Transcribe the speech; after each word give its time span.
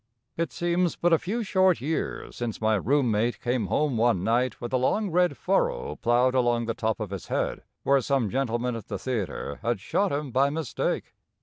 It 0.35 0.51
seems 0.51 0.95
but 0.95 1.13
a 1.13 1.19
few 1.19 1.43
short 1.43 1.79
years 1.79 2.35
since 2.35 2.59
my 2.59 2.73
room 2.73 3.11
mate 3.11 3.39
came 3.39 3.67
home 3.67 3.97
one 3.97 4.23
night 4.23 4.59
with 4.59 4.73
a 4.73 4.77
long 4.77 5.11
red 5.11 5.37
furrow 5.37 5.95
plowed 5.97 6.33
along 6.33 6.65
the 6.65 6.73
top 6.73 6.99
of 6.99 7.11
his 7.11 7.27
head, 7.27 7.61
where 7.83 8.01
some 8.01 8.27
gentleman 8.31 8.75
at 8.75 8.87
the 8.87 8.97
theatre 8.97 9.59
had 9.61 9.79
shot 9.79 10.11
him 10.11 10.31
by 10.31 10.49
mistake. 10.49 11.13